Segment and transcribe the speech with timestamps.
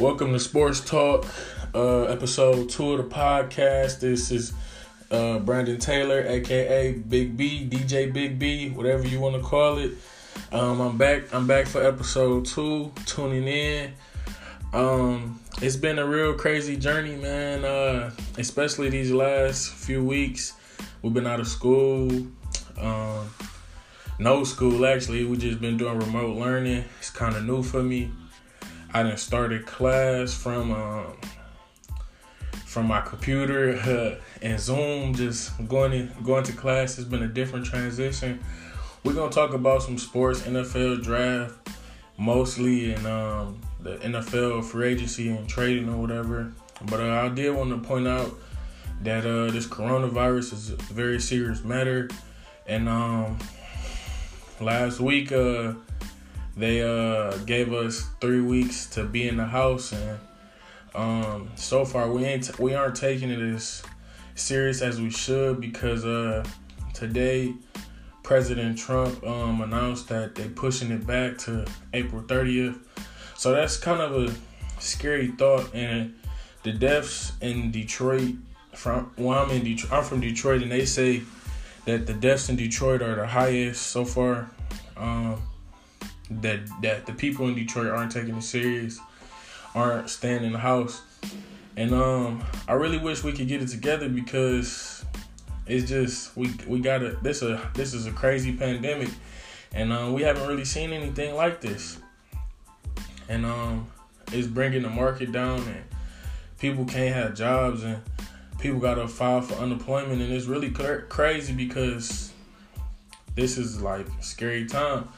[0.00, 1.26] Welcome to Sports Talk,
[1.74, 4.00] uh, episode two of the podcast.
[4.00, 4.54] This is
[5.10, 9.92] uh, Brandon Taylor, aka Big B, DJ Big B, whatever you want to call it.
[10.52, 11.34] Um, I'm back.
[11.34, 12.92] I'm back for episode two.
[13.04, 13.92] Tuning in.
[14.72, 17.66] Um, it's been a real crazy journey, man.
[17.66, 20.54] Uh, especially these last few weeks.
[21.02, 22.26] We've been out of school.
[22.80, 23.28] Um,
[24.18, 25.26] no school actually.
[25.26, 26.86] We just been doing remote learning.
[27.00, 28.10] It's kind of new for me.
[28.92, 31.16] I done started class from um,
[32.66, 35.14] from my computer and Zoom.
[35.14, 38.40] Just going in, going to class has been a different transition.
[39.04, 41.54] We're gonna talk about some sports, NFL draft,
[42.18, 46.52] mostly, and um, the NFL free agency and trading or whatever.
[46.86, 48.34] But uh, I did want to point out
[49.02, 52.08] that uh, this coronavirus is a very serious matter,
[52.66, 53.38] and um,
[54.60, 55.72] last week uh
[56.56, 60.18] they uh gave us three weeks to be in the house and
[60.94, 63.82] um so far we ain't we aren't taking it as
[64.34, 66.44] serious as we should because uh
[66.92, 67.54] today
[68.22, 72.78] President Trump um announced that they're pushing it back to April 30th.
[73.36, 74.34] So that's kind of a
[74.80, 76.14] scary thought and
[76.62, 78.34] the deaths in Detroit
[78.72, 81.22] from well I'm in Detroit I'm from Detroit and they say
[81.86, 84.50] that the deaths in Detroit are the highest so far.
[84.96, 85.42] Um
[86.30, 88.98] that that the people in Detroit aren't taking it serious,
[89.74, 91.02] aren't staying in the house,
[91.76, 95.04] and um, I really wish we could get it together because
[95.66, 99.10] it's just we we gotta this a this is a crazy pandemic,
[99.72, 101.98] and um, we haven't really seen anything like this,
[103.28, 103.90] and um,
[104.32, 105.84] it's bringing the market down, and
[106.58, 108.00] people can't have jobs, and
[108.60, 112.32] people gotta file for unemployment, and it's really crazy because
[113.34, 115.08] this is like scary time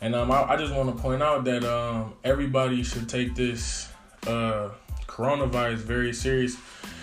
[0.00, 3.88] and um, I, I just want to point out that um, everybody should take this
[4.26, 4.70] uh,
[5.06, 6.56] coronavirus very serious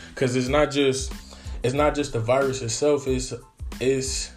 [0.09, 1.13] because it's not just
[1.63, 3.07] it's not just the virus itself.
[3.07, 3.33] It's
[3.79, 4.31] it's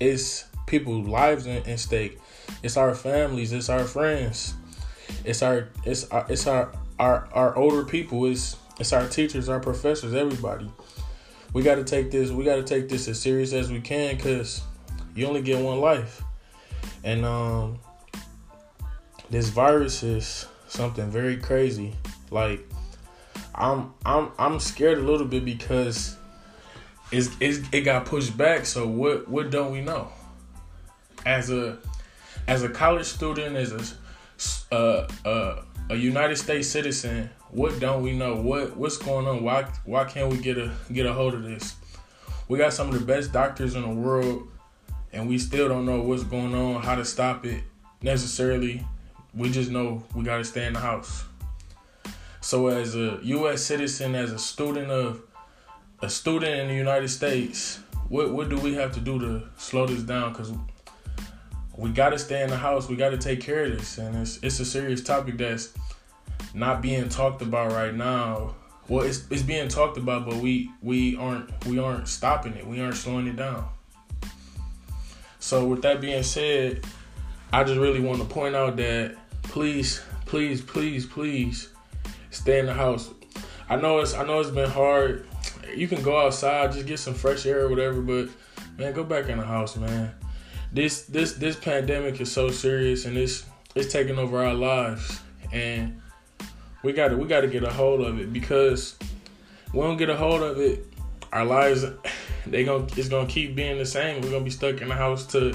[0.00, 2.18] it's people's lives in, in stake.
[2.62, 3.52] It's our families.
[3.52, 4.54] It's our friends.
[5.24, 8.26] It's our it's our, it's our our our older people.
[8.26, 10.70] It's it's our teachers, our professors, everybody.
[11.52, 12.30] We got to take this.
[12.30, 14.62] We got to take this as serious as we can because
[15.14, 16.22] you only get one life.
[17.04, 17.78] And um,
[19.30, 21.94] this virus is something very crazy.
[22.30, 22.66] Like
[23.54, 26.16] I'm I'm I'm scared a little bit because
[27.10, 28.66] it's, it's it got pushed back.
[28.66, 30.08] So what what don't we know?
[31.26, 31.78] As a
[32.46, 33.94] as a college student, as
[34.70, 38.36] a uh, uh, a United States citizen, what don't we know?
[38.36, 39.42] What what's going on?
[39.42, 41.76] Why why can't we get a get a hold of this?
[42.48, 44.48] We got some of the best doctors in the world
[45.12, 47.62] and we still don't know what's going on, how to stop it
[48.02, 48.84] necessarily.
[49.34, 51.24] We just know we got to stay in the house.
[52.40, 53.62] So, as a U.S.
[53.62, 55.22] citizen, as a student of
[56.00, 57.78] a student in the United States,
[58.08, 60.32] what what do we have to do to slow this down?
[60.32, 60.52] Because
[61.76, 62.88] we got to stay in the house.
[62.88, 65.72] We got to take care of this, and it's it's a serious topic that's
[66.54, 68.56] not being talked about right now.
[68.88, 72.66] Well, it's it's being talked about, but we we aren't we aren't stopping it.
[72.66, 73.68] We aren't slowing it down.
[75.42, 76.86] So with that being said,
[77.52, 81.68] I just really want to point out that please, please, please, please
[82.30, 83.10] stay in the house.
[83.68, 85.26] I know it's I know it's been hard.
[85.74, 88.28] You can go outside, just get some fresh air or whatever, but
[88.78, 90.14] man, go back in the house, man.
[90.72, 93.44] This this this pandemic is so serious and it's
[93.74, 95.20] it's taking over our lives
[95.50, 96.00] and
[96.84, 98.96] we got to we got to get a hold of it because
[99.74, 100.86] we don't get a hold of it,
[101.32, 101.84] our lives
[102.46, 104.20] they gonna it's gonna keep being the same.
[104.20, 105.54] We're gonna be stuck in the house to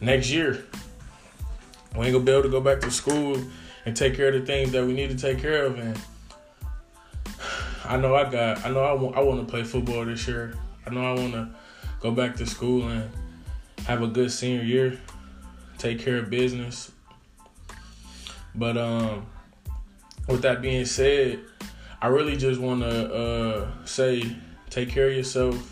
[0.00, 0.64] next year.
[1.96, 3.38] We ain't gonna be able to go back to school
[3.84, 5.78] and take care of the things that we need to take care of.
[5.78, 5.98] And
[7.84, 10.54] I know I got I know I want I want to play football this year.
[10.86, 11.48] I know I want to
[12.00, 13.10] go back to school and
[13.86, 14.98] have a good senior year,
[15.78, 16.90] take care of business.
[18.54, 19.26] But um,
[20.28, 21.40] with that being said,
[22.00, 24.36] I really just want to uh, say
[24.70, 25.71] take care of yourself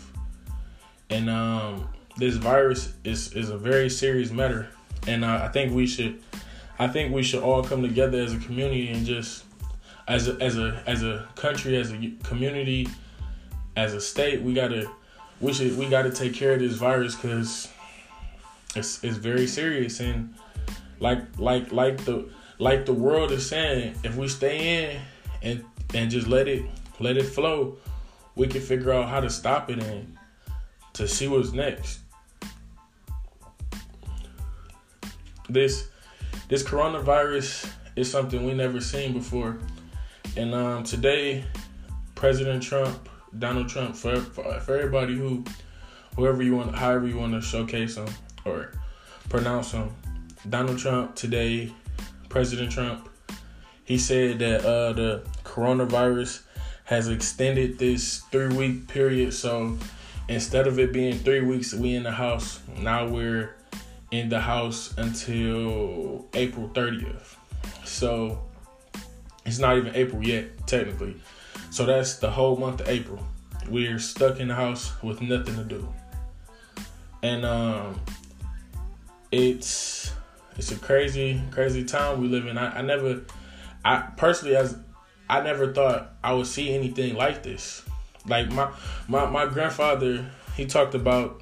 [1.11, 4.69] and um, this virus is is a very serious matter,
[5.05, 6.21] and uh, I think we should,
[6.79, 9.43] I think we should all come together as a community and just
[10.07, 12.87] as a, as a as a country, as a community,
[13.75, 14.89] as a state, we gotta
[15.41, 17.67] we should we gotta take care of this virus because
[18.75, 19.99] it's it's very serious.
[19.99, 20.33] And
[20.99, 25.01] like like like the like the world is saying, if we stay in
[25.41, 26.65] and and just let it
[26.99, 27.77] let it flow,
[28.35, 30.17] we can figure out how to stop it and
[31.01, 31.99] to see what's next.
[35.49, 35.87] This
[36.47, 39.57] this coronavirus is something we never seen before.
[40.37, 41.43] And um, today,
[42.13, 43.09] President Trump,
[43.39, 45.43] Donald Trump, for, for, for everybody who,
[46.15, 48.07] whoever you want, however you want to showcase him
[48.45, 48.71] or
[49.27, 49.89] pronounce him,
[50.49, 51.73] Donald Trump today,
[52.29, 53.09] President Trump,
[53.85, 56.43] he said that uh, the coronavirus
[56.83, 59.33] has extended this three week period.
[59.33, 59.77] So
[60.31, 62.61] instead of it being three weeks, we in the house.
[62.79, 63.55] Now we're
[64.11, 67.35] in the house until April 30th.
[67.83, 68.41] So
[69.45, 71.15] it's not even April yet, technically.
[71.69, 73.25] So that's the whole month of April.
[73.69, 75.87] We're stuck in the house with nothing to do.
[77.23, 77.99] And um
[79.31, 80.13] it's
[80.57, 82.57] it's a crazy, crazy time we live in.
[82.57, 83.21] I, I never
[83.85, 84.77] I personally as
[85.29, 87.83] I never thought I would see anything like this.
[88.27, 88.71] Like my
[89.07, 90.25] my, my grandfather,
[90.55, 91.41] he talked about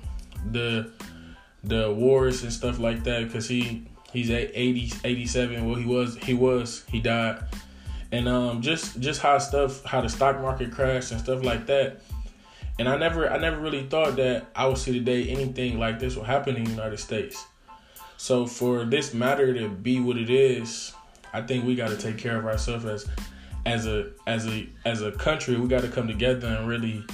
[0.51, 0.91] the
[1.63, 3.83] the wars and stuff like that because he
[4.13, 7.43] he's at 80 87 well he was he was he died.
[8.11, 12.01] And um just just how stuff how the stock market crashed and stuff like that.
[12.77, 16.15] And i never i never really thought that i would see today anything like this
[16.15, 17.45] will happen in the united states.
[18.17, 20.93] So for this matter to be what it is
[21.33, 23.07] i think we got to take care of ourselves as
[23.69, 27.05] as a as a as a country we got to come together and really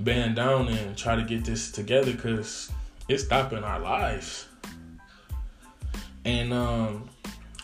[0.00, 2.72] band down and try to get this together because
[3.08, 4.46] it's stopping our lives.
[6.24, 7.08] And um,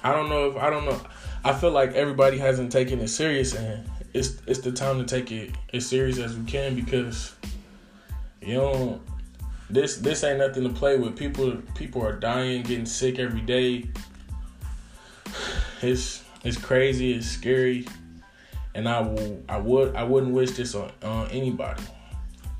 [0.05, 1.01] I don't know if I don't know.
[1.45, 5.33] I feel like everybody hasn't taken it serious, and it's it's the time to take
[5.33, 7.35] it as serious as we can because
[8.41, 9.01] you know
[9.69, 11.17] this this ain't nothing to play with.
[11.17, 13.89] People people are dying, getting sick every day.
[15.81, 17.13] It's it's crazy.
[17.13, 17.87] It's scary,
[18.75, 21.83] and I will I would I wouldn't wish this on on anybody.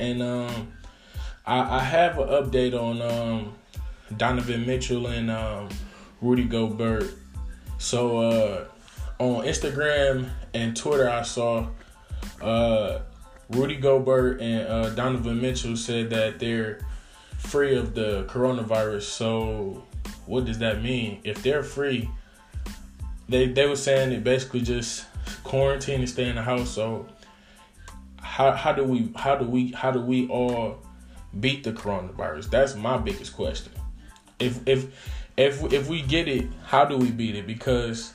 [0.01, 0.73] And um,
[1.47, 3.55] I, I have an update on um,
[4.17, 5.69] Donovan Mitchell and um,
[6.21, 7.15] Rudy Gobert.
[7.79, 8.65] So uh,
[9.19, 11.69] on Instagram and Twitter, I saw
[12.41, 13.01] uh,
[13.51, 16.81] Rudy Gobert and uh, Donovan Mitchell said that they're
[17.39, 19.03] free of the coronavirus.
[19.03, 19.85] So
[20.27, 21.21] what does that mean?
[21.25, 22.09] If they're free,
[23.29, 25.07] they they were saying it basically just
[25.45, 26.71] quarantine and stay in the house.
[26.71, 27.07] So
[28.21, 30.79] how how do we how do we how do we all
[31.41, 32.51] beat the coronavirus?
[32.51, 33.73] That's my biggest question.
[34.39, 34.87] If if
[35.37, 37.47] if if we get it, how do we beat it?
[37.47, 38.13] Because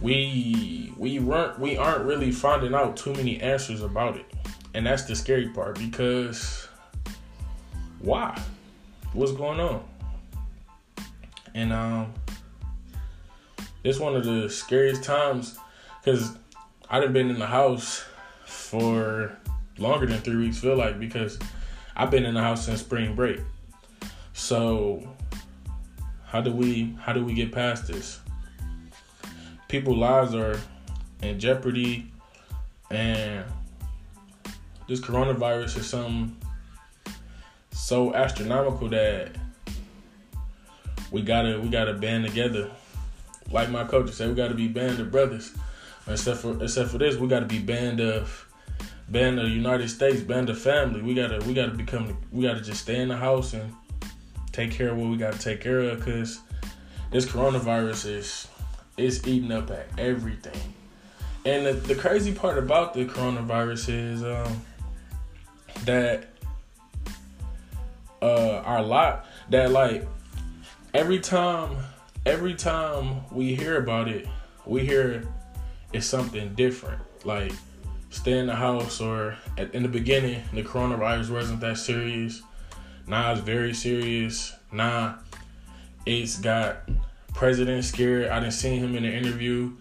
[0.00, 4.26] we we weren't we aren't really finding out too many answers about it,
[4.74, 5.78] and that's the scary part.
[5.78, 6.68] Because
[8.00, 8.40] why?
[9.12, 9.84] What's going on?
[11.54, 12.14] And um,
[13.82, 15.58] it's one of the scariest times
[16.02, 16.36] because
[16.88, 18.04] I have been in the house
[18.46, 19.36] for
[19.78, 20.58] longer than three weeks.
[20.58, 21.38] Feel like because
[21.96, 23.40] I've been in the house since spring break.
[24.32, 25.08] So
[26.24, 28.20] how do we how do we get past this?
[29.68, 30.58] People's lives are
[31.22, 32.10] in jeopardy
[32.90, 33.44] and
[34.88, 36.36] this coronavirus is something
[37.70, 39.30] so astronomical that
[41.10, 42.70] we gotta we gotta band together.
[43.50, 45.52] Like my coach said, we gotta be band of brothers.
[46.06, 48.46] Except for except for this, we gotta be band of
[49.08, 51.02] band of United States, band of family.
[51.02, 53.74] We gotta we gotta become we gotta just stay in the house and
[54.52, 56.40] take care of what we gotta take care of because
[57.10, 58.48] this coronavirus is
[58.96, 60.74] is eating up at everything.
[61.44, 64.62] And the, the crazy part about the coronavirus is um,
[65.84, 66.28] that
[68.22, 70.06] uh, our lot that like
[70.92, 71.76] every time
[72.26, 74.28] every time we hear about it,
[74.66, 75.26] we hear
[75.92, 77.00] it's something different.
[77.24, 77.52] Like
[78.10, 82.42] stay in the house or at, in the beginning the coronavirus wasn't that serious.
[83.06, 84.52] Now it's very serious.
[84.72, 85.18] Now
[86.06, 86.88] it's got
[87.34, 88.28] president scared.
[88.28, 89.72] I didn't see him in an interview.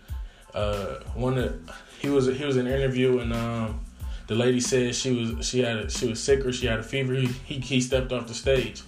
[0.54, 3.86] Uh one of he was he was in an interview and um
[4.28, 6.84] the lady said she was she had a, she was sick or she had a
[6.84, 7.14] fever.
[7.14, 8.82] He, he he stepped off the stage.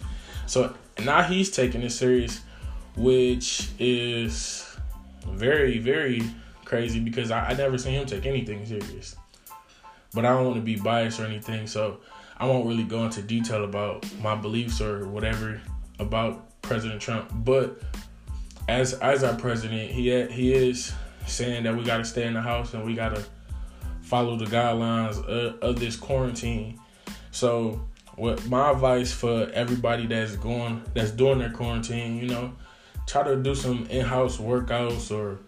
[0.45, 2.41] So now he's taking it serious
[2.95, 4.67] which is
[5.25, 6.21] very very
[6.71, 9.15] crazy because I, I never seen him take anything serious
[10.13, 11.97] but I don't want to be biased or anything, so
[12.37, 15.61] I won't really go into detail about my beliefs or whatever
[15.99, 17.31] about President Trump.
[17.33, 17.81] But
[18.67, 20.93] as as our president, he he is
[21.27, 23.23] saying that we got to stay in the house and we got to
[24.01, 26.79] follow the guidelines of, of this quarantine.
[27.31, 32.53] So, what my advice for everybody that's going that's doing their quarantine, you know,
[33.07, 35.39] try to do some in-house workouts or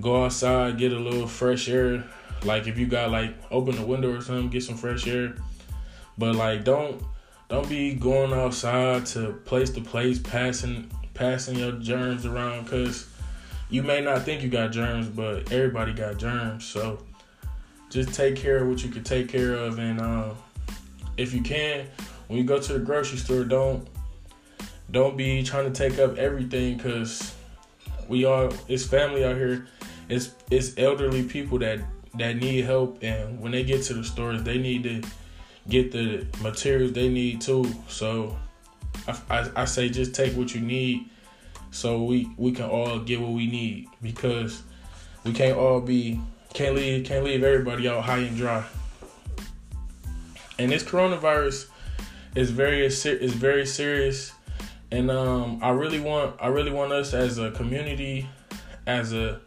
[0.00, 2.04] go outside, get a little fresh air
[2.44, 5.34] like if you got like open the window or something, get some fresh air.
[6.18, 7.02] But like don't
[7.48, 13.08] don't be going outside to place to place, passing passing your germs around, cause
[13.70, 16.64] you may not think you got germs, but everybody got germs.
[16.64, 16.98] So
[17.90, 20.36] just take care of what you can take care of, and um,
[21.16, 21.86] if you can,
[22.26, 23.86] when you go to the grocery store, don't
[24.90, 27.34] don't be trying to take up everything because
[28.08, 29.66] we all it's family out here.
[30.08, 31.80] It's it's elderly people that
[32.14, 35.02] that need help, and when they get to the stores, they need to
[35.68, 37.64] get the materials they need too.
[37.88, 38.36] So
[39.06, 41.08] I, I, I say just take what you need
[41.70, 44.62] so we we can all get what we need because
[45.24, 46.20] we can't all be
[46.52, 48.64] can't leave can't leave everybody out high and dry.
[50.58, 51.68] And this coronavirus
[52.34, 53.04] is very is
[53.34, 54.32] very serious,
[54.90, 58.28] and um, I really want I really want us as a community,
[58.86, 59.40] as a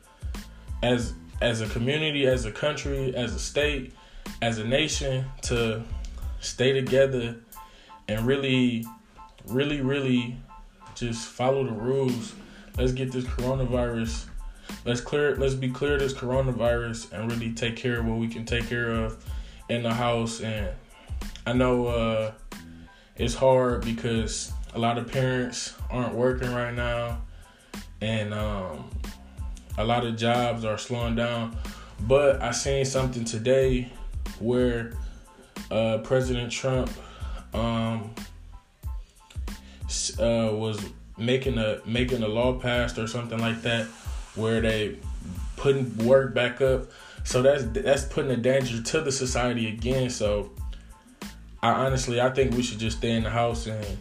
[0.85, 3.93] as as a community, as a country, as a state,
[4.41, 5.83] as a nation to
[6.39, 7.35] stay together
[8.07, 8.85] and really,
[9.47, 10.37] really, really
[10.93, 12.33] just follow the rules.
[12.77, 14.25] Let's get this coronavirus.
[14.85, 15.31] Let's clear.
[15.31, 18.67] It let's be clear this coronavirus and really take care of what we can take
[18.67, 19.23] care of
[19.69, 20.39] in the house.
[20.41, 20.69] And
[21.45, 22.31] I know uh,
[23.15, 27.21] it's hard because a lot of parents aren't working right now,
[28.01, 28.89] and um,
[29.77, 31.55] a lot of jobs are slowing down.
[32.01, 33.91] But I seen something today
[34.39, 34.93] where
[35.71, 36.91] uh, President Trump
[37.53, 38.13] um,
[40.19, 40.83] uh, was
[41.17, 43.85] making a making a law passed or something like that,
[44.35, 44.97] where they
[45.55, 46.87] putting work back up.
[47.23, 50.09] So that's that's putting a danger to the society again.
[50.09, 50.51] So
[51.63, 53.97] I honestly I think we should just stay in the house and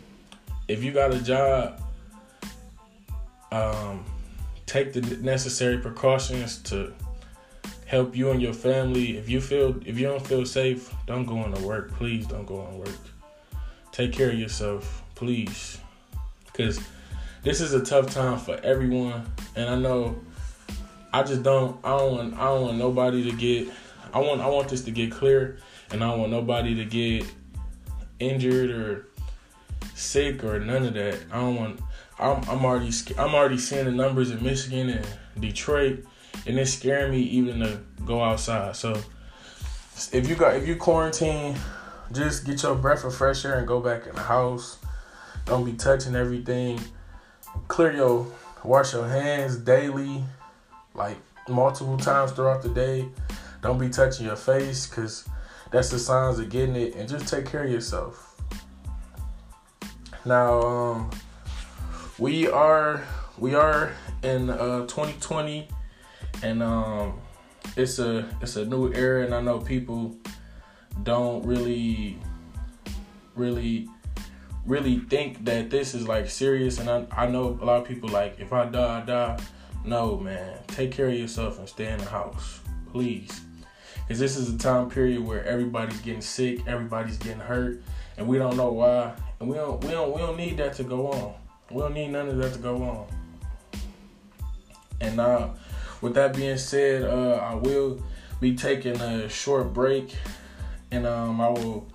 [0.68, 1.80] if you got a job,
[3.52, 4.04] um,
[4.66, 6.92] take the necessary precautions to
[7.86, 9.16] help you and your family.
[9.16, 11.92] If you feel if you don't feel safe, don't go into work.
[11.92, 12.88] Please don't go on work.
[13.92, 15.78] Take care of yourself, please.
[16.52, 16.80] Cause
[17.42, 19.26] this is a tough time for everyone.
[19.54, 20.18] And I know
[21.12, 23.68] I just don't I don't want I don't want nobody to get
[24.12, 25.58] I want I want this to get clear
[25.90, 27.26] and I don't want nobody to get
[28.18, 29.08] injured or
[29.94, 31.18] sick or none of that.
[31.30, 31.80] I don't want
[32.18, 35.06] I'm, I'm already I'm already seeing the numbers in Michigan and
[35.40, 36.04] Detroit
[36.46, 38.76] and it's scaring me even to go outside.
[38.76, 38.92] So
[40.12, 41.56] if you got if you quarantine,
[42.12, 44.78] just get your breath of fresh air and go back in the house.
[45.46, 46.80] Don't be touching everything.
[47.68, 48.26] Clear your
[48.62, 50.24] wash your hands daily,
[50.94, 51.16] like
[51.48, 53.08] multiple times throughout the day.
[53.62, 55.28] Don't be touching your face because
[55.70, 56.94] that's the signs of getting it.
[56.94, 58.30] And just take care of yourself.
[60.26, 61.10] Now, um,
[62.18, 63.04] we are
[63.38, 63.92] we are
[64.22, 65.68] in uh, 2020
[66.42, 67.20] and um,
[67.76, 70.14] it's a it's a new era, and I know people
[71.02, 72.18] don't really,
[73.34, 73.88] really,
[74.64, 76.78] really think that this is like serious.
[76.78, 79.38] And I I know a lot of people like if I die, I die.
[79.84, 83.42] No, man, take care of yourself and stay in the house, please.
[83.96, 87.82] Because this is a time period where everybody's getting sick, everybody's getting hurt,
[88.16, 89.14] and we don't know why.
[89.40, 91.34] And we don't we don't we don't need that to go on.
[91.70, 93.06] We don't need none of that to go on.
[95.00, 95.54] And now
[96.00, 98.02] with that being said, uh, I will
[98.40, 100.14] be taking a short break,
[100.90, 101.86] and um, I will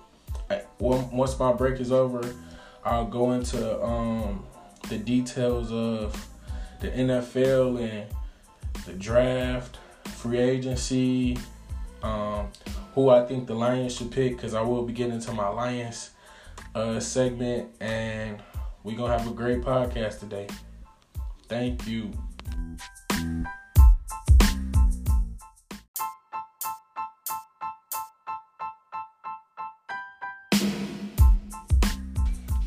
[0.78, 2.22] once my break is over,
[2.84, 4.44] I'll go into um,
[4.88, 6.28] the details of
[6.80, 8.06] the NFL and
[8.86, 11.38] the draft, free agency,
[12.02, 12.48] um,
[12.94, 16.10] who I think the Lions should pick, because I will be getting into my Lions
[16.74, 18.40] uh, segment, and
[18.82, 20.46] we're gonna have a great podcast today.
[21.48, 22.10] Thank you.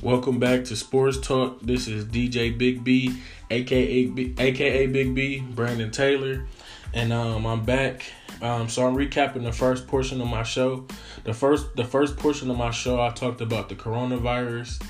[0.01, 1.62] Welcome back to Sports Talk.
[1.62, 6.46] This is DJ Big B, aka aka Big B, Brandon Taylor,
[6.93, 8.03] and um, I'm back.
[8.41, 10.86] Um, so I'm recapping the first portion of my show.
[11.24, 14.84] The first the first portion of my show, I talked about the coronavirus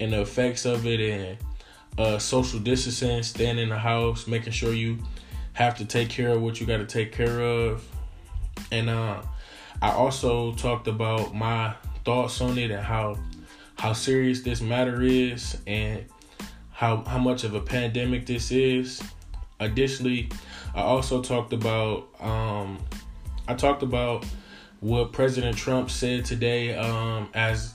[0.00, 1.38] and the effects of it, and
[1.98, 4.98] uh, social distancing, staying in the house, making sure you
[5.52, 7.86] have to take care of what you got to take care of,
[8.70, 9.22] and uh,
[9.82, 11.74] I also talked about my
[12.04, 13.18] thoughts on it and how
[13.78, 16.04] how serious this matter is and
[16.70, 19.02] how how much of a pandemic this is.
[19.60, 20.28] Additionally,
[20.74, 22.78] I also talked about um,
[23.48, 24.24] I talked about
[24.80, 27.74] what President Trump said today um, as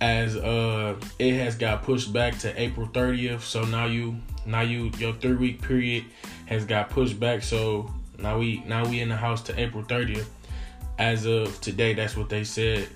[0.00, 3.40] as uh, it has got pushed back to April 30th.
[3.40, 6.04] So now you now you your three week period
[6.46, 7.42] has got pushed back.
[7.42, 10.26] So now we now we in the house to April 30th.
[10.98, 12.88] As of today, that's what they said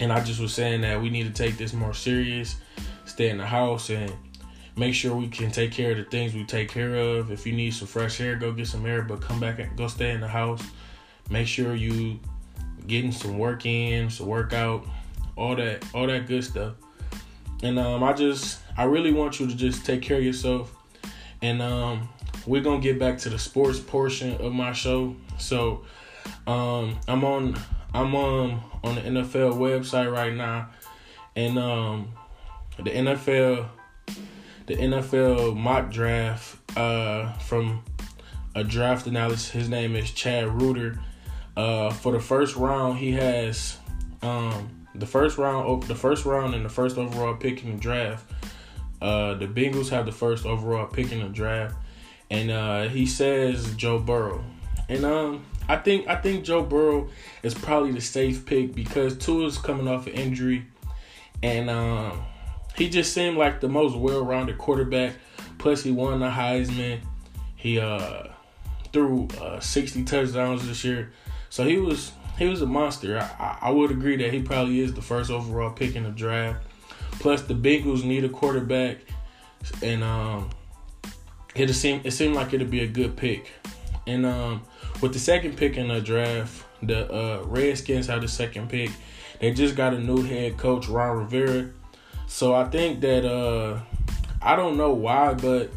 [0.00, 2.56] and I just was saying that we need to take this more serious,
[3.04, 4.12] stay in the house, and
[4.76, 7.30] make sure we can take care of the things we take care of.
[7.30, 9.88] If you need some fresh air, go get some air, but come back and go
[9.88, 10.62] stay in the house.
[11.30, 12.18] Make sure you
[12.86, 14.84] getting some work in, some workout,
[15.36, 16.74] all that, all that good stuff.
[17.62, 20.74] And um, I just, I really want you to just take care of yourself.
[21.42, 22.08] And um,
[22.46, 25.16] we're gonna get back to the sports portion of my show.
[25.38, 25.84] So
[26.46, 27.56] um, I'm on,
[27.92, 30.70] I'm on on the NFL website right now,
[31.36, 32.08] and um,
[32.76, 33.68] the NFL
[34.66, 37.82] the NFL mock draft uh, from
[38.54, 39.50] a draft analyst.
[39.52, 41.00] His name is Chad Reuter.
[41.56, 43.76] Uh, for the first round, he has
[44.22, 48.30] um, the first round, the first round, and the first overall pick in the draft.
[49.02, 51.76] Uh, the Bengals have the first overall pick in the draft,
[52.30, 54.44] and uh, he says Joe Burrow.
[54.88, 57.08] And um, I think I think Joe Burrow
[57.42, 60.66] is probably the safe pick because Tua's coming off an injury,
[61.42, 62.22] and um,
[62.76, 65.14] he just seemed like the most well-rounded quarterback.
[65.58, 67.00] Plus, he won the Heisman.
[67.56, 68.24] He uh,
[68.92, 71.12] threw uh, 60 touchdowns this year,
[71.48, 73.18] so he was he was a monster.
[73.18, 76.66] I, I would agree that he probably is the first overall pick in the draft.
[77.20, 78.98] Plus, the Bengals need a quarterback,
[79.82, 80.50] and um,
[81.54, 83.52] it seemed it seemed like it'd be a good pick.
[84.06, 84.62] And um,
[85.00, 88.90] with the second pick in the draft, the uh, Redskins have the second pick.
[89.40, 91.70] They just got a new head coach, Ron Rivera.
[92.26, 93.80] So I think that uh
[94.42, 95.70] I don't know why, but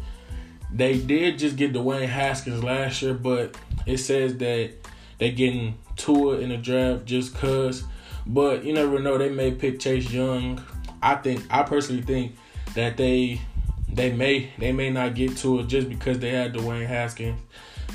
[0.72, 4.72] they did just get Dwayne Haskins last year, but it says that
[5.18, 7.84] they getting Tua in the draft just cause.
[8.26, 10.62] But you never know, they may pick Chase Young.
[11.02, 12.36] I think I personally think
[12.74, 13.40] that they
[13.88, 17.40] they may they may not get to it just because they had Dwayne Haskins.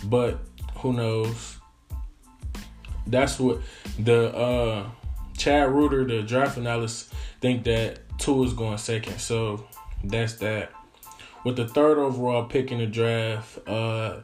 [0.04, 0.40] But
[0.78, 1.58] who knows?
[3.06, 3.62] That's what
[4.00, 4.90] the uh
[5.38, 9.20] Chad Reuter, the draft analyst, think that Tua is going second.
[9.20, 9.68] So
[10.04, 10.72] that's that.
[11.44, 14.22] With the third overall pick in the draft, uh,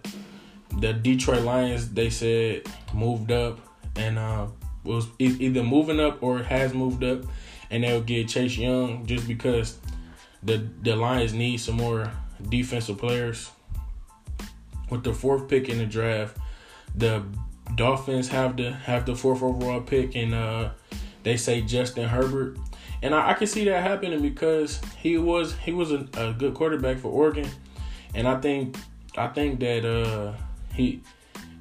[0.80, 3.60] the Detroit Lions they said moved up
[4.00, 4.48] and uh,
[4.84, 7.24] was either moving up or has moved up,
[7.70, 9.78] and they'll get Chase Young just because
[10.44, 12.12] the the Lions need some more
[12.50, 13.52] defensive players.
[14.90, 16.38] With the fourth pick in the draft,
[16.96, 17.24] the
[17.76, 20.70] Dolphins have the have the fourth overall pick, and uh,
[21.24, 22.58] they say Justin Herbert
[23.02, 26.54] and I, I can see that happening because he was he was a, a, good
[26.54, 27.48] quarterback for Oregon,
[28.14, 28.78] and I think
[29.18, 30.34] I think that uh,
[30.74, 31.02] he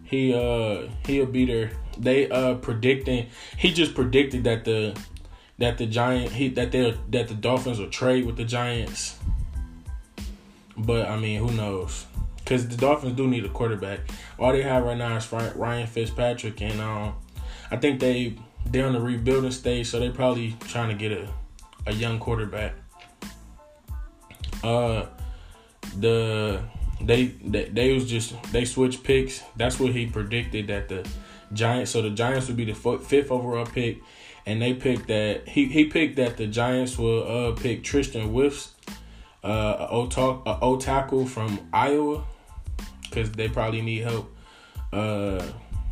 [0.04, 1.70] he uh he'll be there.
[1.98, 4.98] They uh predicting he just predicted that the
[5.58, 9.18] that the giant he that they that the Dolphins will trade with the Giants.
[10.76, 12.06] But I mean, who knows?
[12.36, 14.00] Because the Dolphins do need a quarterback.
[14.38, 17.14] All they have right now is Ryan Fitzpatrick, and um,
[17.70, 21.28] I think they they're on the rebuilding stage, so they're probably trying to get a,
[21.86, 22.74] a young quarterback.
[24.62, 25.06] Uh,
[25.98, 26.60] the
[27.00, 29.42] they, they they was just they switched picks.
[29.56, 31.08] That's what he predicted that the
[31.52, 31.90] Giants.
[31.90, 34.00] So the Giants would be the fifth overall pick,
[34.46, 38.70] and they picked that he he picked that the Giants will uh pick Tristan Wirfs,
[39.44, 40.08] uh, a O,
[40.46, 42.24] a o tackle from Iowa,
[43.02, 44.34] because they probably need help
[44.92, 45.44] uh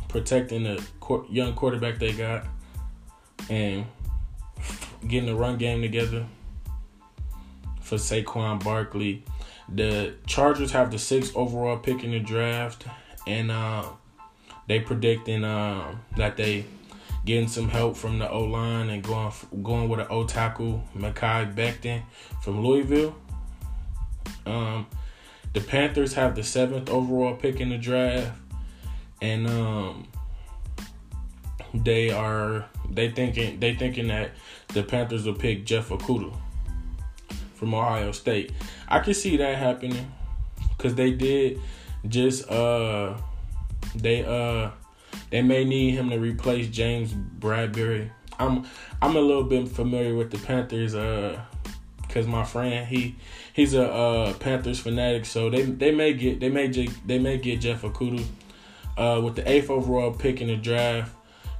[0.08, 0.82] protecting the
[1.30, 2.46] young quarterback they got
[3.50, 3.86] and
[5.06, 6.26] getting the run game together
[7.80, 9.24] for Saquon Barkley.
[9.68, 12.86] The Chargers have the sixth overall pick in the draft,
[13.26, 13.84] and uh,
[14.66, 16.64] they predicting uh, that they
[17.24, 21.54] getting some help from the O line and going going with an O tackle, Mekhi
[21.54, 22.02] Becton
[22.42, 23.14] from Louisville.
[24.46, 24.86] Um,
[25.52, 28.32] the Panthers have the seventh overall pick in the draft,
[29.20, 30.08] and um,
[31.74, 34.32] they are they thinking they thinking that
[34.68, 36.34] the Panthers will pick Jeff Okudah
[37.54, 38.52] from Ohio State.
[38.88, 40.12] I can see that happening
[40.76, 41.60] because they did
[42.08, 43.16] just uh
[44.02, 44.70] they uh
[45.30, 48.10] they may need him to replace James Bradberry.
[48.38, 48.66] I'm
[49.00, 51.40] I'm a little bit familiar with the Panthers uh
[52.16, 53.16] because my friend he
[53.52, 57.60] he's a uh, Panthers fanatic, so they they may get they may they may get
[57.60, 58.24] Jeff Okudah
[58.96, 61.12] uh, with the eighth overall pick in the draft.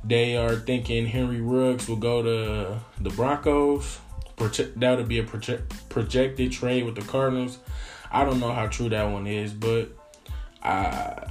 [0.03, 3.99] They are thinking Henry Ruggs will go to the Broncos.
[4.77, 7.59] That would be a projected trade with the Cardinals.
[8.11, 9.91] I don't know how true that one is, but
[10.63, 11.27] I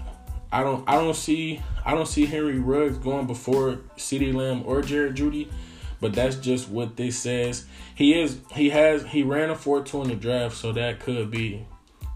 [0.56, 4.82] I don't I don't see I don't see Henry Ruggs going before CeeDee Lamb or
[4.82, 5.52] Jared Jeudy,
[6.00, 7.66] but that's just what this says.
[7.94, 11.68] He is he has he ran a 4-2 in the draft, so that could be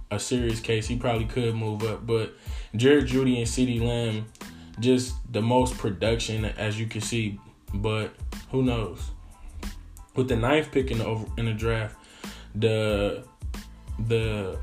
[0.10, 0.88] a serious case.
[0.88, 2.34] He probably could move up, but
[2.78, 4.28] Jared Jeudy and CeeDee Lamb
[4.80, 7.38] just the most production as you can see,
[7.74, 8.16] but
[8.52, 9.12] who knows?
[10.16, 11.98] With the ninth pick in the over, in the draft,
[12.56, 13.26] the
[14.08, 14.60] the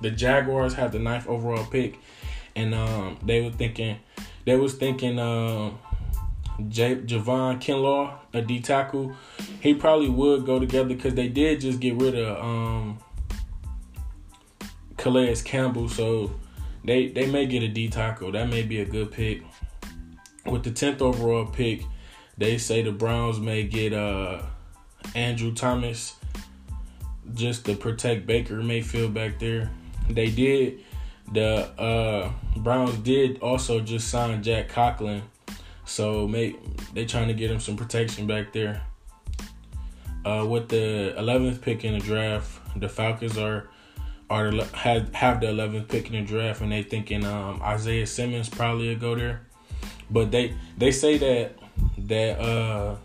[0.00, 1.96] the Jaguars have the ninth overall pick,
[2.56, 3.98] and um, they were thinking
[4.44, 5.78] they was thinking um,
[6.68, 9.14] J- Javon Kinlaw, a D tackle,
[9.60, 12.98] he probably would go together because they did just get rid of um,
[14.96, 16.30] Calais Campbell, so
[16.84, 18.32] they they may get a D tackle.
[18.32, 19.42] That may be a good pick.
[20.46, 21.82] With the tenth overall pick,
[22.38, 24.42] they say the Browns may get uh,
[25.14, 26.14] Andrew Thomas
[27.34, 29.70] just to protect Baker Mayfield back there.
[30.08, 30.80] They did
[31.32, 35.22] the uh, Browns did also just sign Jack Conklin,
[35.84, 36.56] so may,
[36.92, 38.82] they trying to get him some protection back there.
[40.24, 43.68] Uh, with the 11th pick in the draft, the Falcons are
[44.28, 48.48] are have have the 11th pick in the draft, and they thinking um, Isaiah Simmons
[48.48, 49.46] probably will go there,
[50.10, 51.58] but they they say that
[52.06, 52.96] that uh,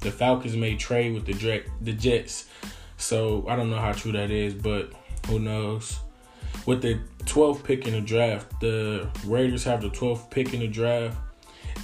[0.00, 2.48] the Falcons may trade with the the Jets,
[2.96, 4.92] so I don't know how true that is, but
[5.26, 6.00] who knows
[6.66, 10.68] with the 12th pick in the draft, the Raiders have the 12th pick in the
[10.68, 11.16] draft,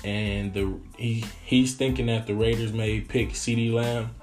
[0.04, 4.14] and the he he's thinking that the Raiders may pick CeeDee Lamb.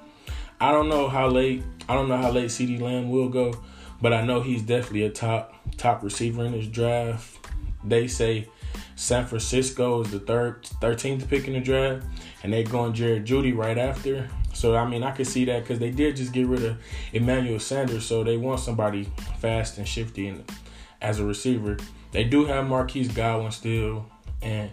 [0.60, 3.52] I don't know how late I don't know how late CeeDee Lamb will go,
[4.00, 7.38] but I know he's definitely a top top receiver in this draft.
[7.84, 8.48] They say
[8.94, 12.06] San Francisco is the third 13th pick in the draft,
[12.42, 14.28] and they're going Jared Jeudy right after.
[14.62, 16.76] So I mean, I could see that because they did just get rid of
[17.12, 19.08] Emmanuel Sanders, so they want somebody
[19.40, 20.48] fast and shifty and
[21.00, 21.78] as a receiver.
[22.12, 24.06] They do have Marquise Goodwin still
[24.40, 24.70] and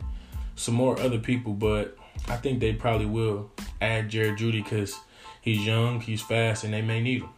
[0.56, 1.98] some more other people, but
[2.28, 3.50] I think they probably will
[3.82, 4.96] add Jared Jeudy because
[5.42, 7.30] he's young, he's fast, and they may need him.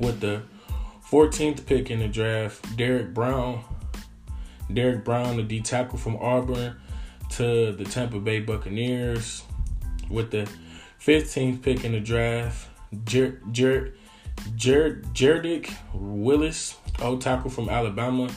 [0.00, 0.44] With the
[1.10, 3.62] 14th pick in the draft, Derrick Brown,
[4.72, 6.76] Derrick Brown, the D tackle from Auburn,
[7.32, 9.42] to the Tampa Bay Buccaneers.
[10.10, 10.46] With the
[11.04, 12.68] 15th pick in the draft,
[13.04, 13.40] Jared
[14.54, 18.30] Jared Jared Willis, old tackle from Alabama.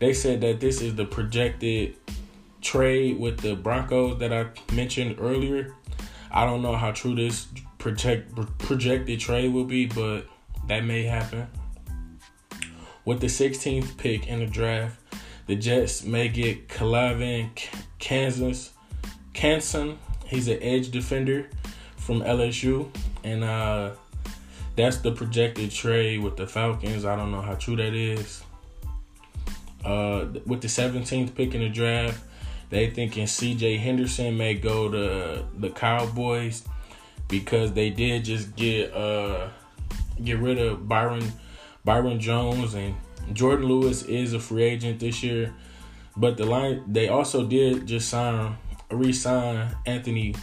[0.00, 1.96] They said that this is the projected
[2.60, 5.74] trade with the Broncos that I mentioned earlier.
[6.30, 7.46] I don't know how true this
[7.78, 10.26] project projected trade will be, but
[10.66, 11.46] that may happen.
[13.06, 15.00] With the 16th pick in the draft,
[15.46, 17.48] the Jets may get Calavin
[17.98, 18.72] Kansas
[19.32, 19.96] Canson.
[20.26, 21.48] He's an edge defender
[22.00, 22.88] from LSU,
[23.24, 23.90] and uh,
[24.76, 27.04] that's the projected trade with the Falcons.
[27.04, 28.42] I don't know how true that is.
[29.84, 32.22] Uh, with the 17th pick in the draft,
[32.70, 33.78] they thinking C.J.
[33.78, 36.64] Henderson may go to the Cowboys
[37.28, 39.48] because they did just get uh
[40.22, 41.32] get rid of Byron
[41.84, 42.94] Byron Jones and
[43.32, 45.54] Jourdan Lewis is a free agent this year.
[46.16, 48.56] But the line they also did just sign
[48.90, 50.34] re-sign Anthony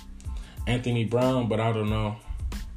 [0.68, 2.18] Anthony Brown, but I don't know.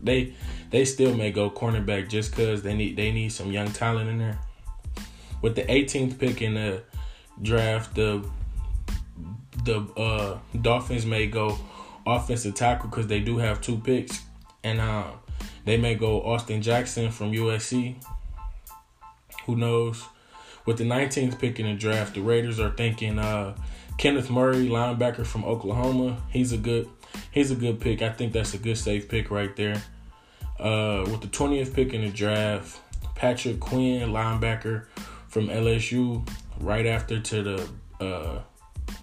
[0.03, 0.33] They
[0.71, 4.19] they still may go cornerback just because they need they need some young talent in
[4.19, 4.39] there.
[5.43, 6.83] With the 18th pick in the
[7.43, 8.25] draft, the
[9.65, 11.59] the uh, Dolphins may go
[12.07, 14.23] offensive tackle because they do have two picks,
[14.65, 15.11] and uh,
[15.65, 17.97] they may go Austin Jackson from USC.
[19.45, 20.05] Who knows?
[20.67, 23.57] With the 19th pick in the draft, the Raiders are thinking uh,
[23.99, 26.23] Kenneth Murray, linebacker from Oklahoma.
[26.31, 26.89] He's a good
[27.31, 28.03] he's a good pick.
[28.03, 29.83] I think that's a good safe pick right there.
[30.59, 32.81] Uh, with the 20th pick in the draft,
[33.15, 34.87] Patrick Queen, linebacker
[35.29, 38.43] from LSU, right after to the uh,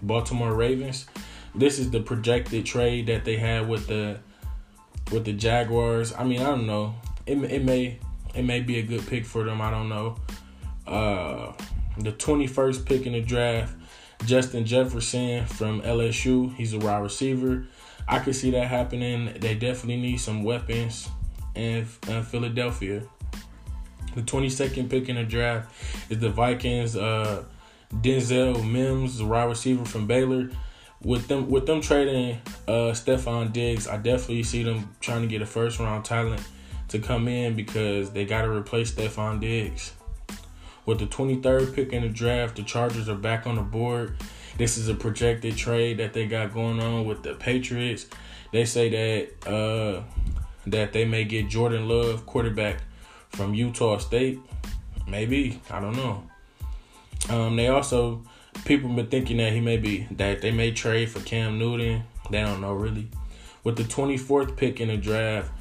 [0.01, 1.07] Baltimore Ravens.
[1.55, 4.19] This is the projected trade that they had with the
[5.11, 6.13] with the Jaguars.
[6.13, 6.95] I mean, I don't know.
[7.25, 7.99] It, it may
[8.35, 9.61] it may be a good pick for them.
[9.61, 10.17] I don't know.
[10.85, 11.53] Uh,
[11.97, 13.75] the 21st pick in the draft,
[14.25, 16.53] Justin Jefferson from LSU.
[16.55, 17.65] He's a wide receiver.
[18.07, 19.33] I could see that happening.
[19.39, 21.09] They definitely need some weapons
[21.55, 23.03] in, in Philadelphia.
[24.15, 25.71] The 22nd pick in the draft
[26.09, 26.95] is the Vikings.
[26.95, 27.43] Uh,
[27.93, 30.49] Denzel Mims, the wide receiver from Baylor.
[31.01, 35.41] With them, with them trading uh, Stefon Diggs, I definitely see them trying to get
[35.41, 36.41] a first round talent
[36.87, 39.93] to come in because they got to replace Stefon Diggs.
[40.85, 44.15] With the 23rd pick in the draft, the Chargers are back on the board.
[44.57, 48.07] This is a projected trade that they got going on with the Patriots.
[48.51, 50.03] They say that uh,
[50.65, 52.81] that they may get Jordan Love, quarterback
[53.29, 54.39] from Utah State.
[55.07, 56.23] Maybe I don't know.
[57.29, 58.23] Um, they also
[58.65, 62.03] people been thinking that he may be that they may trade for Cam Newton.
[62.31, 63.09] They don't know really.
[63.63, 65.51] With the 24th pick in the draft,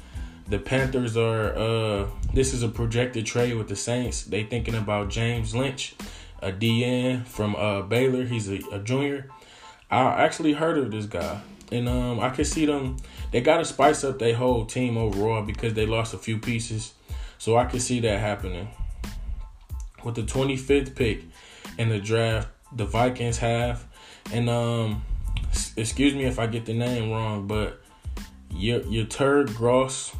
[0.47, 4.23] the Panthers are uh this is a projected trade with the Saints.
[4.23, 5.95] They thinking about James Lynch
[6.41, 8.25] a DN from uh, Baylor.
[8.25, 9.29] He's a, a junior.
[9.89, 12.97] I actually heard of this guy, and um, I can see them.
[13.31, 16.93] They got to spice up their whole team overall because they lost a few pieces.
[17.37, 18.67] So I can see that happening.
[20.03, 21.23] With the 25th pick
[21.77, 23.85] in the draft, the Vikings have,
[24.33, 25.03] and um,
[25.75, 27.81] excuse me if I get the name wrong, but
[28.51, 30.15] your your Turd Gross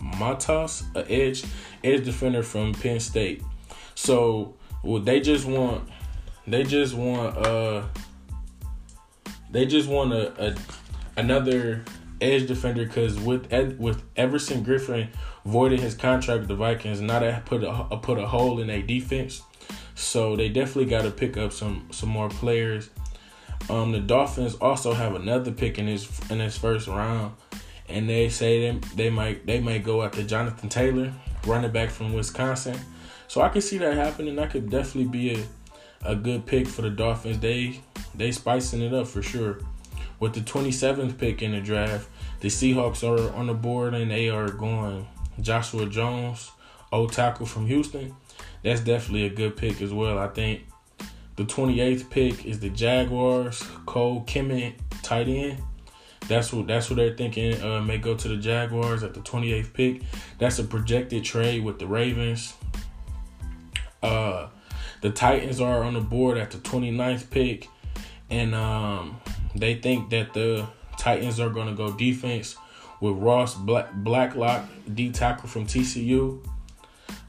[0.00, 1.44] Matos, a edge
[1.84, 3.42] edge defender from Penn State.
[3.94, 5.88] So well, they just want
[6.46, 7.82] they just want uh
[9.50, 10.54] they just want a, a
[11.16, 11.84] another
[12.20, 15.08] edge defender because with Ed, with Everson Griffen
[15.44, 19.42] voided his contract with the Vikings, that put a put a hole in their defense.
[19.94, 22.90] So they definitely got to pick up some some more players.
[23.68, 27.34] Um, the Dolphins also have another pick in his in his first round,
[27.88, 31.12] and they say they, they might they might go after Jonathan Taylor,
[31.46, 32.78] running back from Wisconsin.
[33.32, 34.36] So I can see that happening.
[34.36, 35.34] That could definitely be
[36.04, 37.38] a, a good pick for the Dolphins.
[37.38, 37.80] They
[38.14, 39.60] they spicing it up for sure.
[40.20, 44.28] With the 27th pick in the draft, the Seahawks are on the board and they
[44.28, 45.08] are going
[45.40, 46.50] Joshua Jones,
[46.92, 48.14] old tackle from Houston.
[48.62, 50.18] That's definitely a good pick as well.
[50.18, 50.66] I think
[51.36, 55.56] the 28th pick is the Jaguars, Cole Kmet, tight end.
[56.28, 57.62] That's what that's what they're thinking.
[57.62, 60.02] Uh, may go to the Jaguars at the 28th pick.
[60.38, 62.52] That's a projected trade with the Ravens.
[64.02, 64.48] Uh,
[65.00, 67.68] the Titans are on the board at the 29th pick,
[68.30, 69.20] and um,
[69.54, 72.56] they think that the Titans are going to go defense
[73.00, 76.44] with Ross Black- Blacklock, D tackle from TCU.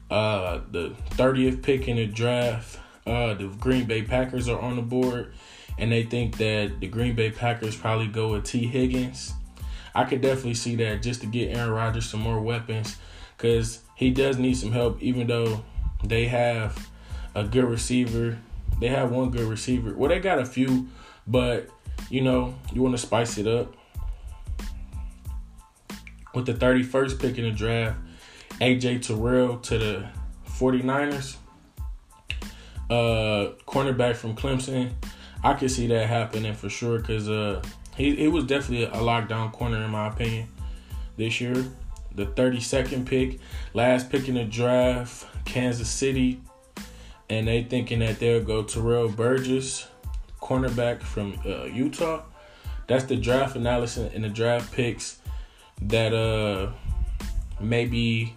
[0.08, 4.82] Uh, the 30th pick in the draft, uh, the Green Bay Packers are on the
[4.82, 5.34] board,
[5.76, 9.32] and they think that the Green Bay Packers probably go with Tee Higgins.
[9.94, 12.96] I could definitely see that just to get Aaron Rodgers some more weapons,
[13.36, 15.64] because he does need some help, even though
[16.08, 16.88] they have
[17.34, 18.38] a good receiver.
[18.80, 19.94] They have one good receiver.
[19.94, 20.88] Well, they got a few,
[21.26, 21.68] but
[22.10, 23.74] you know, you want to spice it up.
[26.34, 27.96] With the 31st pick in the draft,
[28.60, 30.08] AJ Terrell to the
[30.48, 31.36] 49ers.
[32.90, 34.92] Uh cornerback from Clemson.
[35.42, 37.62] I could see that happening for sure because uh
[37.96, 40.48] he, he was definitely a lockdown corner in my opinion
[41.16, 41.64] this year.
[42.14, 43.40] The 32nd pick,
[43.72, 46.40] last pick in the draft, Kansas City,
[47.28, 49.88] and they thinking that they'll go Terrell Burgess,
[50.40, 52.22] cornerback from uh, Utah.
[52.86, 55.18] That's the draft analysis and the draft picks
[55.82, 56.70] that uh
[57.60, 58.34] maybe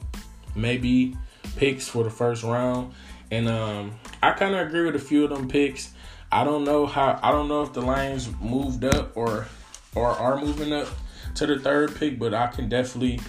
[0.56, 1.16] maybe
[1.56, 2.94] picks for the first round.
[3.30, 5.92] And um I kind of agree with a few of them picks.
[6.32, 9.48] I don't know how I don't know if the Lions moved up or
[9.96, 10.88] or are moving up
[11.36, 13.20] to the third pick, but I can definitely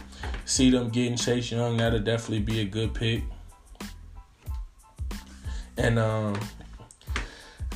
[0.48, 1.76] see them getting Chase Young.
[1.76, 3.22] That'll definitely be a good pick.
[5.76, 6.40] And um,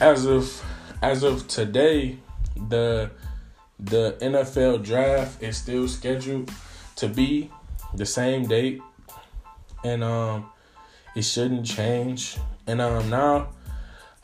[0.00, 0.64] as of
[1.02, 2.18] as of today,
[2.68, 3.10] the
[3.78, 6.50] the NFL draft is still scheduled
[6.96, 7.50] to be
[7.94, 8.80] the same date,
[9.84, 10.50] and um,
[11.14, 12.38] it shouldn't change.
[12.66, 13.50] And um, now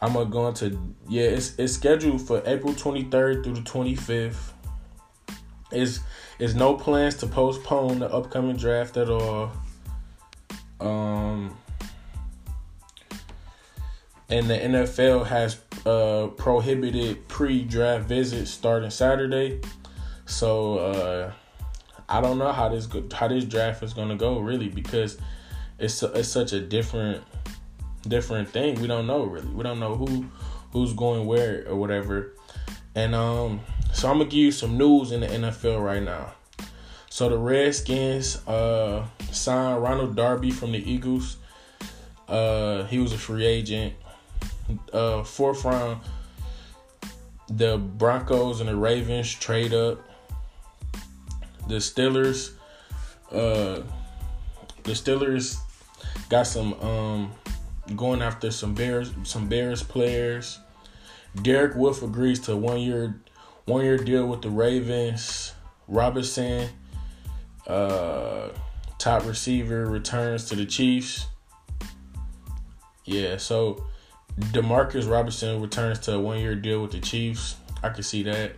[0.01, 4.53] I'm gonna go into yeah, it's it's scheduled for April 23rd through the 25th.
[5.71, 6.01] Is
[6.39, 9.53] is no plans to postpone the upcoming draft at all.
[10.81, 11.57] Um,
[14.29, 19.61] and the NFL has uh, prohibited pre-draft visits starting Saturday.
[20.27, 21.33] So uh,
[22.09, 25.19] I don't know how this go- how this draft is gonna go really because
[25.79, 27.25] it's it's such a different
[28.07, 28.81] different thing.
[28.81, 29.49] We don't know really.
[29.49, 30.27] We don't know who
[30.73, 32.35] who's going where or whatever.
[32.95, 33.61] And um,
[33.93, 36.33] so I'm gonna give you some news in the NFL right now.
[37.11, 41.37] So the Redskins uh signed Ronald Darby from the Eagles.
[42.29, 43.95] Uh, he was a free agent
[44.93, 46.01] uh, fourth round,
[47.49, 49.99] the Broncos and the Ravens trade up.
[51.69, 52.53] The Steelers,
[53.31, 53.83] uh,
[54.85, 55.59] the Steelers
[56.31, 57.33] got some um,
[57.95, 60.59] going after some Bears, some Bears players.
[61.43, 63.21] Derek Wolfe agrees to one year,
[63.69, 65.53] one year deal with the Ravens.
[65.87, 66.69] Robinson,
[67.67, 68.49] uh,
[68.99, 71.27] top receiver, returns to the Chiefs.
[73.05, 73.87] Yeah, so
[74.39, 77.57] Demarcus Robinson returns to a one year deal with the Chiefs.
[77.83, 78.53] I can see that.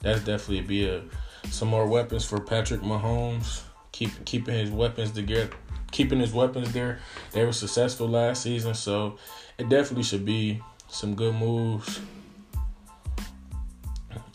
[0.00, 1.02] That's definitely be a
[1.50, 3.62] some more weapons for Patrick Mahomes.
[3.92, 5.50] Keep keeping his weapons together,
[5.90, 7.00] keeping his weapons there.
[7.32, 9.18] They were successful last season, so
[9.58, 12.00] it definitely should be some good moves.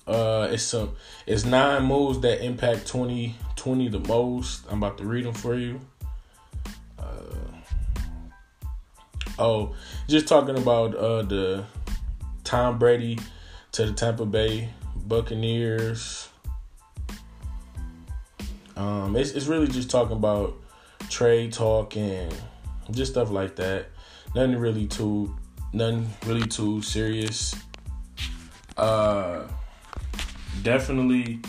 [0.06, 4.66] Uh, it's some it's nine moves that impact 2020 the most.
[4.70, 5.80] I'm about to read them for you.
[9.40, 9.74] Oh,
[10.08, 11.66] just talking about uh, the
[12.44, 13.18] Tom Brady
[13.72, 16.30] to the Tampa Bay Buccaneers.
[18.76, 20.56] Um, it's it's really just talking about
[21.10, 22.34] trade talk and
[22.92, 23.88] just stuff like that.
[24.36, 25.36] Nothing really too,
[25.74, 27.56] nothing really too serious.
[28.78, 29.48] Uh,
[30.62, 31.40] definitely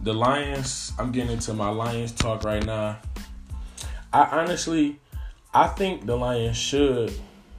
[0.00, 0.92] the Lions.
[0.98, 2.98] I'm getting into my Lions talk right now.
[4.12, 4.98] I honestly,
[5.52, 7.12] I think the Lions should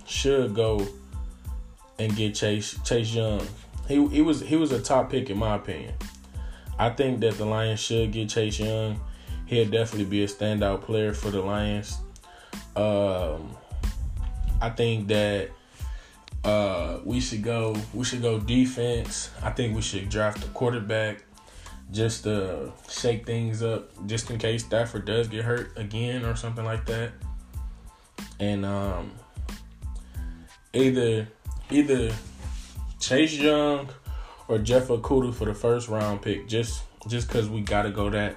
[0.05, 0.85] should go
[1.97, 3.45] and get Chase Chase Young.
[3.87, 5.93] He he was he was a top pick in my opinion.
[6.77, 8.99] I think that the Lions should get Chase Young.
[9.45, 11.97] He'll definitely be a standout player for the Lions.
[12.75, 13.55] Um,
[14.61, 15.51] I think that
[16.45, 17.75] uh, we should go.
[17.93, 19.31] We should go defense.
[19.41, 21.23] I think we should draft a quarterback
[21.91, 26.63] just to shake things up, just in case Stafford does get hurt again or something
[26.63, 27.13] like that.
[28.39, 29.11] And um,
[30.73, 31.27] either
[31.71, 32.13] either
[32.99, 33.89] Chase Young
[34.47, 38.11] or Jeff Okudah for the first round pick, just just because we got to go
[38.11, 38.35] that,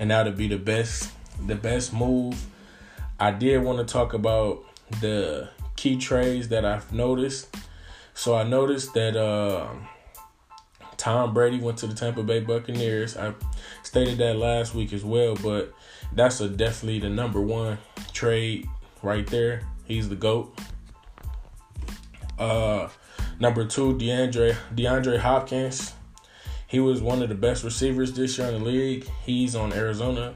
[0.00, 1.12] and that'll be the best
[1.46, 2.44] the best move.
[3.20, 4.64] I did want to talk about
[5.00, 5.50] the
[5.84, 7.54] key trades that I've noticed.
[8.14, 9.68] So I noticed that uh,
[10.96, 13.18] Tom Brady went to the Tampa Bay Buccaneers.
[13.18, 13.34] I
[13.82, 15.74] stated that last week as well, but
[16.14, 17.76] that's a definitely the number one
[18.14, 18.66] trade
[19.02, 19.60] right there.
[19.84, 20.58] He's the GOAT.
[22.38, 22.88] Uh
[23.38, 25.92] number two, DeAndre DeAndre Hopkins.
[26.66, 29.06] He was one of the best receivers this year in the league.
[29.26, 30.34] He's on Arizona.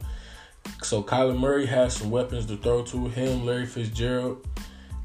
[0.82, 4.46] So Kyler Murray has some weapons to throw to him, Larry Fitzgerald.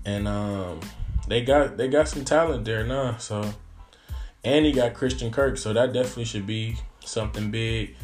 [0.05, 0.79] And um
[1.27, 3.17] they got they got some talent there now.
[3.17, 3.53] So
[4.43, 7.95] and he got Christian Kirk, so that definitely should be something big.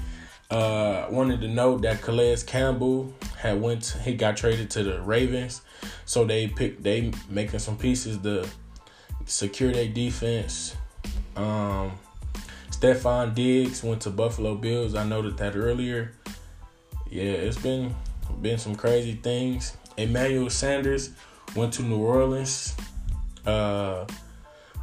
[0.50, 3.84] Uh, wanted to note that Calais Campbell had went.
[3.84, 5.62] To, he got traded to the Ravens,
[6.06, 6.82] so they picked.
[6.82, 8.48] They making some pieces to
[9.26, 10.76] secure their defense.
[11.36, 11.92] Um,
[12.72, 14.96] Stefon Diggs went to Buffalo Bills.
[14.96, 16.14] I noted that earlier.
[17.10, 17.94] Yeah, it's been
[18.42, 19.76] been some crazy things.
[19.98, 21.12] Emmanuel Sanders
[21.56, 22.76] went to New Orleans.
[23.46, 24.06] Uh,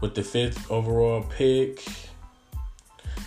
[0.01, 1.85] with the fifth overall pick.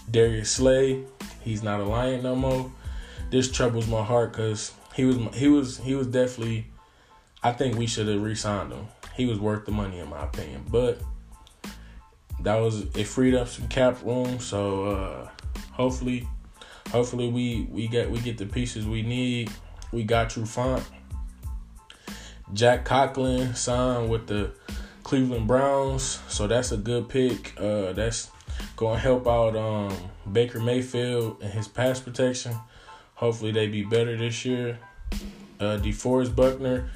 [0.09, 1.03] Darius Slay,
[1.41, 2.71] he's not a Lion no more.
[3.29, 6.65] This troubles my heart because he was he was he was definitely.
[7.41, 8.87] I think we should have re-signed him.
[9.15, 10.99] He was worth the money in my opinion, but
[12.41, 14.39] that was it freed up some cap room.
[14.39, 15.29] So uh,
[15.71, 16.27] hopefully,
[16.91, 19.51] hopefully we we get we get the pieces we need.
[19.91, 20.83] We got Trufant.
[22.53, 24.51] Jack Conklin signed with the
[25.03, 27.53] Cleveland Browns, so that's a good pick.
[27.59, 28.29] Uh, that's
[28.75, 29.95] going to help out um,
[30.31, 32.55] Baker Mayfield and his pass protection.
[33.15, 34.79] Hopefully, they be better this year.
[35.59, 36.89] Uh, DeForest Buckner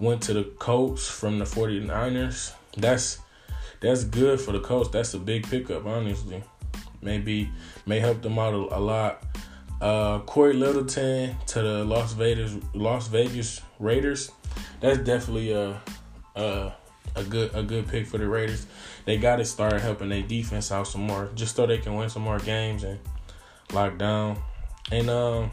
[0.00, 2.54] went to the Colts from the 49ers.
[2.76, 3.18] That's
[3.80, 4.88] that's good for the Colts.
[4.90, 6.42] That's a big pickup, honestly.
[7.00, 7.50] Maybe
[7.86, 9.22] may help them out a, a lot.
[9.80, 14.32] Uh, Cory Littleton to the Las Vegas Las Vegas Raiders.
[14.80, 15.80] That's definitely a,
[16.36, 16.72] a
[17.16, 18.66] a good a good pick for the Raiders.
[19.04, 22.08] They got to start helping their defense out some more, just so they can win
[22.08, 22.98] some more games and
[23.72, 24.38] lock down.
[24.90, 25.50] And um,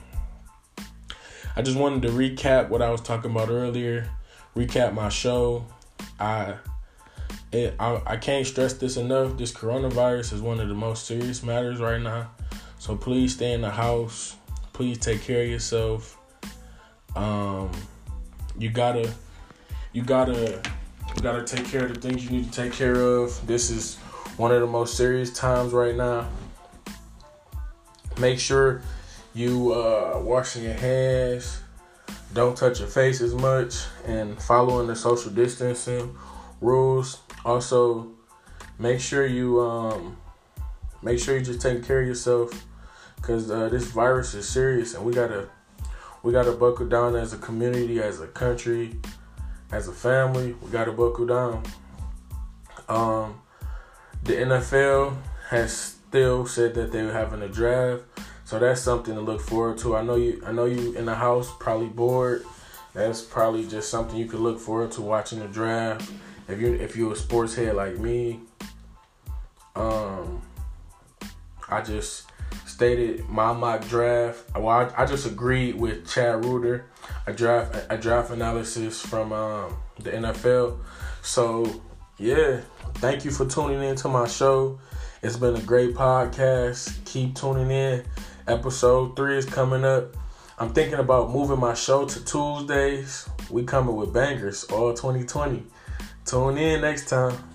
[1.56, 4.10] I just wanted to recap what I was talking about earlier.
[4.56, 5.66] Recap my show.
[6.20, 6.56] I
[7.52, 9.38] it, I, I can't stress this enough.
[9.38, 12.32] This coronavirus is one of the most serious matters right now.
[12.80, 14.36] So please stay in the house.
[14.74, 16.18] Please take care of yourself.
[17.16, 17.72] Um,
[18.58, 19.12] you gotta,
[19.94, 20.62] you gotta
[21.16, 23.46] you gotta take care of the things you need to take care of.
[23.48, 23.96] This is
[24.38, 26.28] one of the most serious times right now.
[28.20, 28.82] Make sure
[29.34, 31.62] you uh, washing your hands,
[32.34, 36.16] don't touch your face as much, and following the social distancing
[36.62, 37.20] rules.
[37.44, 38.12] Also,
[38.80, 40.18] make sure you um,
[41.02, 42.66] make sure you just take care of yourself,
[43.22, 45.50] cause uh, this virus is serious, and we gotta
[46.26, 49.00] we gotta buckle down as a community, as a country
[49.72, 51.64] as a family, we got to buckle down.
[52.88, 53.42] Um,
[54.24, 55.18] the NFL
[55.50, 58.04] has still said that they're having a draft,
[58.44, 59.96] so that's something to look forward to.
[59.96, 60.42] I know you.
[60.46, 62.44] I know you in the house probably bored.
[62.94, 66.10] That's probably just something you could look forward to watching the draft.
[66.48, 68.40] If you if you're a sports head like me,
[69.76, 70.42] um,
[71.70, 72.25] I just
[72.66, 74.44] stated my mock draft.
[74.56, 76.86] Well, I, I just agreed with Chad Reuter,
[77.26, 80.80] a draft a draft analysis from um, the NFL.
[81.22, 81.82] So
[82.18, 82.62] yeah,
[82.96, 84.80] thank you for tuning in to my show.
[85.22, 87.04] It's been a great podcast.
[87.06, 88.04] Keep tuning in.
[88.48, 90.16] Episode three is coming up.
[90.58, 93.28] I'm thinking about moving my show to Tuesdays.
[93.50, 95.64] We coming with bangers all 2020.
[96.26, 97.55] Tune in next time.